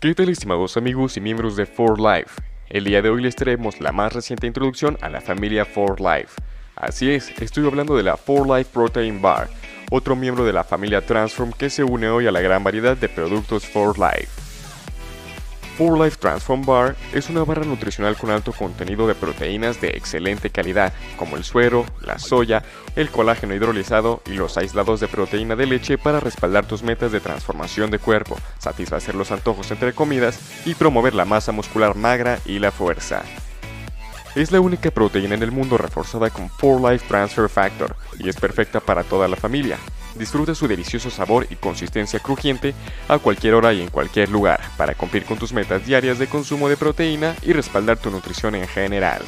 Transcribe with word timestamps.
¿Qué 0.00 0.14
tal 0.14 0.28
estimados 0.28 0.76
amigos 0.76 1.16
y 1.16 1.20
miembros 1.20 1.56
de 1.56 1.66
4Life? 1.66 2.30
El 2.68 2.84
día 2.84 3.02
de 3.02 3.10
hoy 3.10 3.20
les 3.20 3.34
traemos 3.34 3.80
la 3.80 3.90
más 3.90 4.12
reciente 4.12 4.46
introducción 4.46 4.96
a 5.00 5.08
la 5.08 5.20
familia 5.20 5.66
4Life. 5.66 6.28
Así 6.76 7.10
es, 7.10 7.30
estoy 7.40 7.66
hablando 7.66 7.96
de 7.96 8.04
la 8.04 8.16
4Life 8.16 8.66
Protein 8.66 9.20
Bar, 9.20 9.48
otro 9.90 10.14
miembro 10.14 10.44
de 10.44 10.52
la 10.52 10.62
familia 10.62 11.04
Transform 11.04 11.50
que 11.50 11.68
se 11.68 11.82
une 11.82 12.08
hoy 12.08 12.28
a 12.28 12.30
la 12.30 12.40
gran 12.40 12.62
variedad 12.62 12.96
de 12.96 13.08
productos 13.08 13.66
4Life. 15.78 16.08
4Life 16.08 16.16
Transform 16.18 16.62
Bar 16.64 16.96
es 17.12 17.30
una 17.30 17.44
barra 17.44 17.64
nutricional 17.64 18.16
con 18.16 18.30
alto 18.30 18.52
contenido 18.52 19.06
de 19.06 19.14
proteínas 19.14 19.80
de 19.80 19.88
excelente 19.88 20.50
calidad, 20.50 20.92
como 21.16 21.36
el 21.36 21.44
suero, 21.44 21.84
la 22.04 22.18
soya, 22.18 22.62
el 22.96 23.10
colágeno 23.10 23.54
hidrolizado 23.54 24.22
y 24.26 24.34
los 24.34 24.56
aislados 24.56 25.00
de 25.00 25.08
proteína 25.08 25.56
de 25.56 25.66
leche 25.66 25.98
para 25.98 26.20
respaldar 26.20 26.66
tus 26.66 26.82
metas 26.82 27.12
de 27.12 27.20
transformación 27.20 27.90
de 27.90 27.98
cuerpo, 27.98 28.36
satisfacer 28.58 29.14
los 29.14 29.30
antojos 29.30 29.70
entre 29.70 29.92
comidas 29.92 30.38
y 30.66 30.74
promover 30.74 31.14
la 31.14 31.24
masa 31.24 31.52
muscular 31.52 31.94
magra 31.94 32.38
y 32.44 32.58
la 32.58 32.72
fuerza. 32.72 33.22
Es 34.34 34.52
la 34.52 34.60
única 34.60 34.90
proteína 34.90 35.34
en 35.34 35.42
el 35.42 35.50
mundo 35.50 35.78
reforzada 35.78 36.30
con 36.30 36.48
4Life 36.48 37.08
Transfer 37.08 37.48
Factor 37.48 37.96
y 38.18 38.28
es 38.28 38.36
perfecta 38.36 38.80
para 38.80 39.02
toda 39.02 39.26
la 39.26 39.36
familia. 39.36 39.78
Disfruta 40.18 40.54
su 40.54 40.66
delicioso 40.66 41.10
sabor 41.10 41.46
y 41.48 41.54
consistencia 41.54 42.18
crujiente 42.18 42.74
a 43.06 43.18
cualquier 43.18 43.54
hora 43.54 43.72
y 43.72 43.80
en 43.80 43.88
cualquier 43.88 44.28
lugar 44.30 44.60
para 44.76 44.94
cumplir 44.94 45.24
con 45.24 45.38
tus 45.38 45.52
metas 45.52 45.86
diarias 45.86 46.18
de 46.18 46.26
consumo 46.26 46.68
de 46.68 46.76
proteína 46.76 47.36
y 47.42 47.52
respaldar 47.52 47.98
tu 47.98 48.10
nutrición 48.10 48.56
en 48.56 48.66
general. 48.66 49.22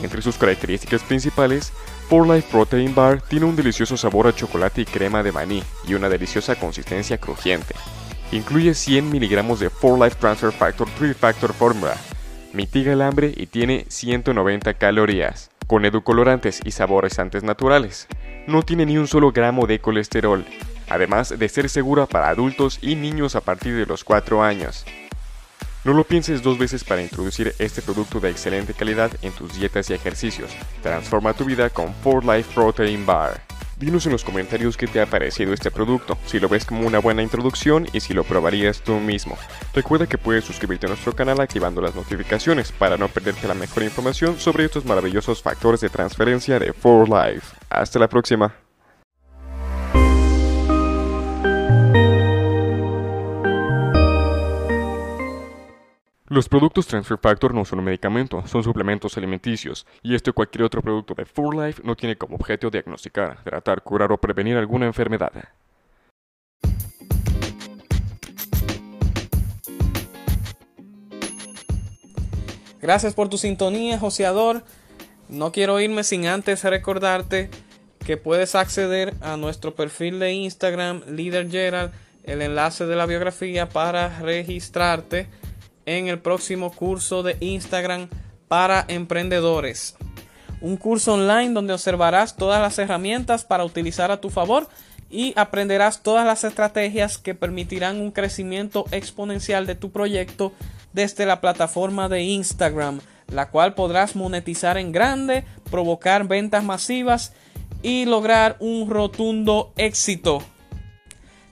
Entre 0.00 0.22
sus 0.22 0.36
características 0.36 1.02
principales, 1.02 1.72
4Life 2.08 2.44
Protein 2.44 2.94
Bar 2.94 3.20
tiene 3.20 3.46
un 3.46 3.56
delicioso 3.56 3.96
sabor 3.96 4.28
a 4.28 4.34
chocolate 4.34 4.82
y 4.82 4.84
crema 4.84 5.24
de 5.24 5.32
maní 5.32 5.62
y 5.88 5.94
una 5.94 6.08
deliciosa 6.08 6.54
consistencia 6.54 7.18
crujiente. 7.18 7.74
Incluye 8.30 8.74
100 8.74 9.10
miligramos 9.10 9.58
de 9.58 9.70
4Life 9.70 10.16
Transfer 10.16 10.52
Factor 10.52 10.88
3 10.98 11.16
Factor 11.16 11.52
Formula, 11.52 11.96
mitiga 12.52 12.92
el 12.92 13.02
hambre 13.02 13.32
y 13.36 13.46
tiene 13.46 13.86
190 13.88 14.74
calorías, 14.74 15.50
con 15.66 15.84
edulcorantes 15.84 16.60
y 16.64 16.70
saborizantes 16.70 17.42
naturales 17.42 18.08
no 18.46 18.62
tiene 18.62 18.86
ni 18.86 18.98
un 18.98 19.06
solo 19.06 19.32
gramo 19.32 19.66
de 19.66 19.80
colesterol, 19.80 20.44
además 20.88 21.38
de 21.38 21.48
ser 21.48 21.68
segura 21.68 22.06
para 22.06 22.28
adultos 22.28 22.78
y 22.82 22.96
niños 22.96 23.36
a 23.36 23.40
partir 23.40 23.76
de 23.76 23.86
los 23.86 24.04
4 24.04 24.42
años. 24.42 24.84
No 25.84 25.92
lo 25.94 26.04
pienses 26.04 26.42
dos 26.42 26.58
veces 26.58 26.84
para 26.84 27.02
introducir 27.02 27.54
este 27.58 27.82
producto 27.82 28.20
de 28.20 28.30
excelente 28.30 28.72
calidad 28.72 29.10
en 29.22 29.32
tus 29.32 29.54
dietas 29.54 29.90
y 29.90 29.94
ejercicios. 29.94 30.52
Transforma 30.80 31.34
tu 31.34 31.44
vida 31.44 31.70
con 31.70 31.92
4Life 32.04 32.54
Protein 32.54 33.04
Bar. 33.04 33.40
Dinos 33.78 34.06
en 34.06 34.12
los 34.12 34.22
comentarios 34.22 34.76
qué 34.76 34.86
te 34.86 35.00
ha 35.00 35.06
parecido 35.06 35.52
este 35.52 35.72
producto, 35.72 36.16
si 36.26 36.38
lo 36.38 36.48
ves 36.48 36.64
como 36.64 36.86
una 36.86 37.00
buena 37.00 37.20
introducción 37.20 37.88
y 37.92 37.98
si 37.98 38.14
lo 38.14 38.22
probarías 38.22 38.80
tú 38.80 39.00
mismo. 39.00 39.36
Recuerda 39.74 40.06
que 40.06 40.18
puedes 40.18 40.44
suscribirte 40.44 40.86
a 40.86 40.90
nuestro 40.90 41.16
canal 41.16 41.40
activando 41.40 41.80
las 41.80 41.96
notificaciones 41.96 42.70
para 42.70 42.96
no 42.96 43.08
perderte 43.08 43.48
la 43.48 43.54
mejor 43.54 43.82
información 43.82 44.38
sobre 44.38 44.66
estos 44.66 44.84
maravillosos 44.84 45.42
factores 45.42 45.80
de 45.80 45.88
transferencia 45.88 46.60
de 46.60 46.72
4Life. 46.72 47.61
Hasta 47.72 47.98
la 47.98 48.06
próxima. 48.06 48.54
Los 56.28 56.48
productos 56.50 56.86
Transfer 56.86 57.16
Factor 57.18 57.54
no 57.54 57.64
son 57.64 57.78
un 57.78 57.86
medicamento, 57.86 58.46
son 58.46 58.62
suplementos 58.62 59.16
alimenticios, 59.16 59.86
y 60.02 60.14
este 60.14 60.30
o 60.30 60.34
cualquier 60.34 60.64
otro 60.64 60.82
producto 60.82 61.14
de 61.14 61.26
4Life 61.26 61.82
no 61.82 61.96
tiene 61.96 62.16
como 62.16 62.36
objeto 62.36 62.68
diagnosticar, 62.68 63.42
tratar, 63.42 63.82
curar 63.82 64.12
o 64.12 64.18
prevenir 64.18 64.58
alguna 64.58 64.84
enfermedad. 64.84 65.32
Gracias 72.82 73.14
por 73.14 73.30
tu 73.30 73.38
sintonía, 73.38 73.98
joseador. 73.98 74.62
No 75.32 75.50
quiero 75.50 75.80
irme 75.80 76.04
sin 76.04 76.26
antes 76.26 76.62
recordarte 76.62 77.48
que 78.04 78.18
puedes 78.18 78.54
acceder 78.54 79.14
a 79.22 79.38
nuestro 79.38 79.74
perfil 79.74 80.18
de 80.18 80.34
Instagram, 80.34 81.00
Leader 81.06 81.50
Gerald, 81.50 81.90
el 82.24 82.42
enlace 82.42 82.84
de 82.84 82.96
la 82.96 83.06
biografía 83.06 83.66
para 83.70 84.20
registrarte 84.20 85.30
en 85.86 86.08
el 86.08 86.18
próximo 86.18 86.70
curso 86.70 87.22
de 87.22 87.38
Instagram 87.40 88.10
para 88.46 88.84
emprendedores. 88.88 89.96
Un 90.60 90.76
curso 90.76 91.14
online 91.14 91.54
donde 91.54 91.72
observarás 91.72 92.36
todas 92.36 92.60
las 92.60 92.78
herramientas 92.78 93.42
para 93.46 93.64
utilizar 93.64 94.10
a 94.10 94.20
tu 94.20 94.28
favor 94.28 94.68
y 95.08 95.32
aprenderás 95.36 96.02
todas 96.02 96.26
las 96.26 96.44
estrategias 96.44 97.16
que 97.16 97.34
permitirán 97.34 98.02
un 98.02 98.10
crecimiento 98.10 98.84
exponencial 98.90 99.64
de 99.64 99.76
tu 99.76 99.92
proyecto 99.92 100.52
desde 100.92 101.24
la 101.24 101.40
plataforma 101.40 102.10
de 102.10 102.20
Instagram, 102.20 103.00
la 103.32 103.50
cual 103.50 103.74
podrás 103.74 104.16
monetizar 104.16 104.78
en 104.78 104.92
grande, 104.92 105.44
provocar 105.70 106.28
ventas 106.28 106.64
masivas 106.64 107.32
y 107.82 108.04
lograr 108.04 108.56
un 108.60 108.88
rotundo 108.88 109.72
éxito 109.76 110.42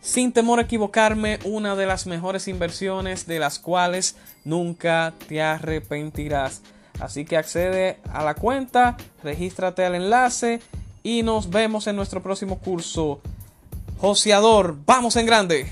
sin 0.00 0.32
temor 0.32 0.58
a 0.58 0.62
equivocarme, 0.62 1.38
una 1.44 1.76
de 1.76 1.86
las 1.86 2.06
mejores 2.06 2.48
inversiones 2.48 3.26
de 3.26 3.38
las 3.38 3.58
cuales 3.58 4.16
nunca 4.44 5.14
te 5.28 5.42
arrepentirás. 5.42 6.62
Así 7.00 7.24
que 7.24 7.36
accede 7.36 7.98
a 8.12 8.24
la 8.24 8.34
cuenta, 8.34 8.96
regístrate 9.22 9.84
al 9.84 9.94
enlace 9.94 10.60
y 11.02 11.22
nos 11.22 11.50
vemos 11.50 11.86
en 11.86 11.96
nuestro 11.96 12.22
próximo 12.22 12.58
curso. 12.58 13.20
Joseador, 13.98 14.76
vamos 14.86 15.16
en 15.16 15.26
grande. 15.26 15.70